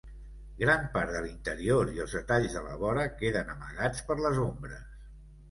Gran 0.61 0.85
part 0.95 1.11
de 1.15 1.19
l'interior 1.25 1.91
i 1.97 2.01
els 2.05 2.15
detalls 2.21 2.57
de 2.59 2.65
la 2.69 2.79
vora 2.85 3.05
queden 3.21 3.53
amagats 3.57 4.03
per 4.09 4.19
les 4.25 4.43
ombres. 4.49 4.91